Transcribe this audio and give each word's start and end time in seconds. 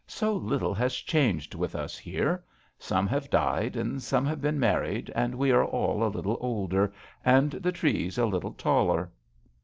So 0.07 0.33
little 0.33 0.73
has 0.73 0.95
changed 0.95 1.53
with 1.53 1.75
us 1.75 1.95
here. 1.95 2.43
Some 2.79 3.05
have 3.05 3.29
died 3.29 3.75
and 3.75 4.01
some 4.01 4.25
have 4.25 4.41
been 4.41 4.59
married, 4.59 5.11
and 5.13 5.35
we 5.35 5.51
are 5.51 5.63
all 5.63 6.03
a 6.03 6.09
little 6.09 6.39
older 6.41 6.91
and 7.23 7.51
the 7.51 7.71
trees 7.71 8.17
a 8.17 8.25
little 8.25 8.53
taller." 8.53 9.11